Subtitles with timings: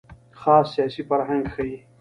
[0.39, 1.77] خاص سیاسي فرهنګ ښيي.